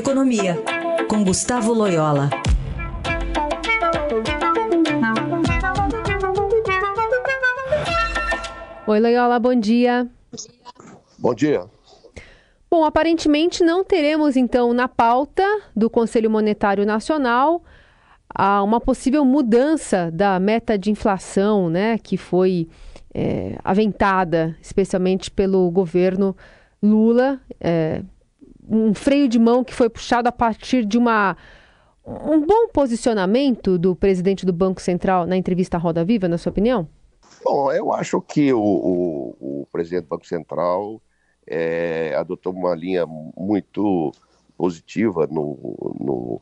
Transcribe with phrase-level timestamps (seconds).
[0.00, 0.56] Economia,
[1.10, 2.30] com Gustavo Loyola.
[8.86, 10.08] Oi, Loyola, bom dia.
[11.18, 11.66] Bom dia.
[12.70, 15.44] Bom, aparentemente não teremos então na pauta
[15.76, 17.62] do Conselho Monetário Nacional
[18.64, 22.70] uma possível mudança da meta de inflação, né, que foi
[23.12, 26.34] é, aventada especialmente pelo governo
[26.82, 27.38] Lula.
[27.60, 28.02] É,
[28.70, 31.36] um freio de mão que foi puxado a partir de uma
[32.06, 36.50] um bom posicionamento do presidente do Banco Central na entrevista à Roda Viva, na sua
[36.50, 36.88] opinião?
[37.44, 41.00] Bom, eu acho que o, o, o presidente do Banco Central
[41.46, 44.12] é, adotou uma linha muito
[44.56, 45.58] positiva no,
[45.98, 46.40] no,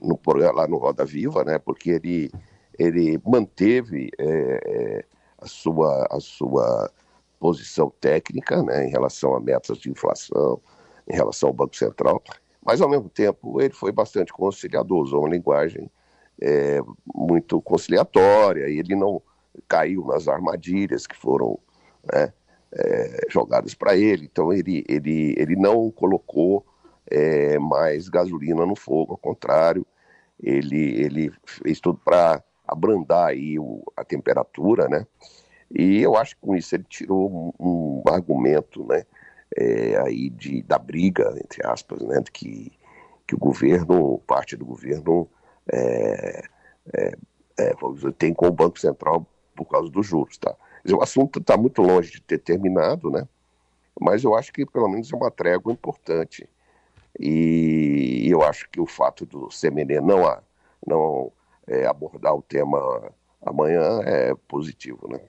[0.00, 0.20] no,
[0.54, 1.58] lá no Roda Viva, né?
[1.58, 2.30] Porque ele,
[2.78, 5.04] ele manteve é, é,
[5.38, 6.90] a, sua, a sua
[7.38, 8.86] posição técnica, né?
[8.86, 10.60] Em relação a metas de inflação,
[11.08, 12.22] em relação ao Banco Central,
[12.64, 15.90] mas ao mesmo tempo ele foi bastante conciliador, usou uma linguagem
[16.40, 16.80] é,
[17.14, 19.22] muito conciliatória, e ele não
[19.66, 21.58] caiu nas armadilhas que foram
[22.12, 22.32] né,
[22.72, 26.64] é, jogadas para ele, então ele, ele, ele não colocou
[27.10, 29.86] é, mais gasolina no fogo, ao contrário,
[30.40, 35.06] ele, ele fez tudo para abrandar aí o, a temperatura, né?
[35.70, 39.04] E eu acho que com isso ele tirou um, um argumento, né?
[39.58, 42.72] É, aí de, da briga, entre aspas, né, que,
[43.26, 45.28] que o governo, parte do governo,
[45.70, 46.42] é,
[46.94, 47.16] é,
[47.58, 47.74] é
[48.16, 50.38] tem com o Banco Central por causa dos juros.
[50.38, 50.54] Tá?
[50.90, 53.28] o assunto está muito longe de ter terminado, né?
[54.00, 56.48] mas eu acho que pelo menos é uma trégua importante.
[57.18, 60.40] E eu acho que o fato do CMN não,
[60.86, 61.32] não
[61.66, 63.12] é, abordar o tema
[63.42, 65.08] amanhã é positivo.
[65.10, 65.20] Né?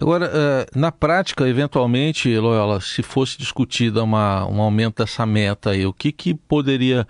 [0.00, 5.84] Agora, uh, na prática, eventualmente, Loyola, se fosse discutida uma, um aumento dessa meta aí,
[5.84, 7.06] o que, que poderia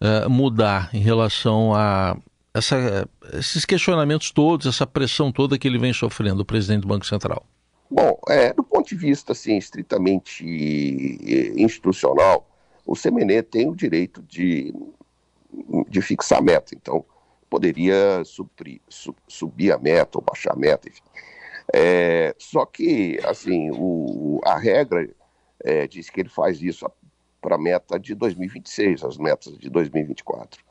[0.00, 2.16] uh, mudar em relação a
[2.54, 7.06] essa, esses questionamentos todos, essa pressão toda que ele vem sofrendo, o presidente do Banco
[7.06, 7.44] Central?
[7.90, 10.44] Bom, é, do ponto de vista assim, estritamente
[11.56, 12.48] institucional,
[12.86, 14.74] o CMN tem o direito de,
[15.88, 17.04] de fixar meta, então
[17.50, 21.02] poderia suprir, su, subir a meta ou baixar a meta, enfim.
[21.72, 25.08] É, só que, assim, o, a regra
[25.62, 26.90] é, diz que ele faz isso
[27.40, 30.62] para a meta de 2026, as metas de 2024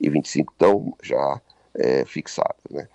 [0.00, 1.40] e 25 estão já
[1.74, 2.88] é, fixadas, né?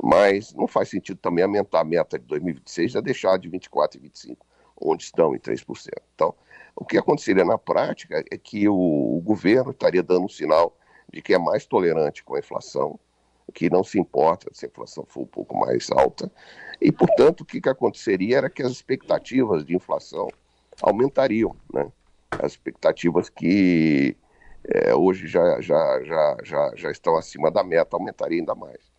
[0.00, 4.02] Mas não faz sentido também aumentar a meta de 2026 e deixar de 24 e
[4.02, 4.46] 25,
[4.80, 5.88] onde estão em 3%.
[6.14, 6.34] Então,
[6.76, 10.76] o que aconteceria na prática é que o, o governo estaria dando um sinal
[11.12, 12.98] de que é mais tolerante com a inflação,
[13.52, 16.30] que não se importa se a inflação for um pouco mais alta.
[16.80, 20.28] E, portanto, o que, que aconteceria era que as expectativas de inflação
[20.80, 21.56] aumentariam.
[21.72, 21.90] Né?
[22.30, 24.16] As expectativas que
[24.64, 28.92] é, hoje já, já, já, já, já estão acima da meta aumentariam ainda mais.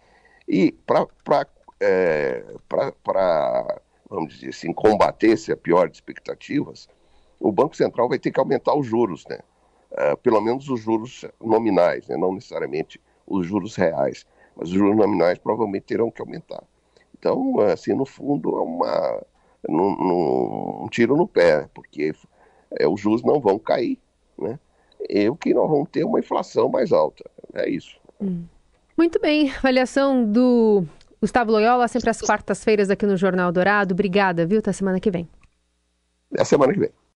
[0.48, 1.48] E para,
[1.80, 2.44] é,
[4.09, 6.90] vamos dizer assim, combater essa pior de expectativas,
[7.40, 9.40] o Banco Central vai ter que aumentar os juros, né?
[9.92, 12.16] É, pelo menos os juros nominais, né?
[12.16, 16.64] não necessariamente os juros reais mas os juros nominais provavelmente terão que aumentar.
[17.18, 19.24] Então, assim, no fundo, é uma,
[19.68, 22.14] um, um tiro no pé, porque
[22.72, 24.00] é, os juros não vão cair,
[24.38, 24.59] né?
[25.09, 27.24] E o que nós vamos ter é uma inflação mais alta.
[27.54, 27.98] É isso.
[28.22, 28.44] Hum.
[28.98, 29.50] Muito bem.
[29.52, 30.84] Avaliação do
[31.22, 33.94] Gustavo Loyola, sempre às quartas-feiras aqui no Jornal Dourado.
[33.94, 34.59] Obrigada, viu?
[34.59, 35.28] Até semana que vem.
[36.34, 36.92] Até semana que vem.